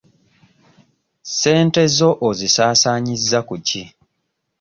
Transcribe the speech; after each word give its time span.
Ssente 1.29 1.81
zo 1.97 2.09
ozisaasaanyiza 2.27 3.39
ku 3.47 3.55
ki? 3.67 3.83